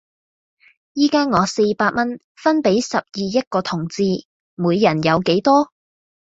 [0.95, 4.01] 依家我四百蚊分俾十二億個同志，
[4.55, 5.71] 每人有幾多?